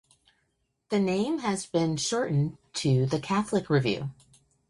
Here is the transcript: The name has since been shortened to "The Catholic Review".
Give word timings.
The 0.89 0.99
name 0.99 1.37
has 1.41 1.59
since 1.59 1.65
been 1.69 1.95
shortened 1.95 2.57
to 2.73 3.05
"The 3.05 3.19
Catholic 3.19 3.69
Review". 3.69 4.09